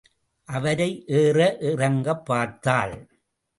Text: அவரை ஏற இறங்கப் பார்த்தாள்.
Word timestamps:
அவரை 0.43 1.03
ஏற 1.07 1.57
இறங்கப் 1.59 2.25
பார்த்தாள். 2.25 3.19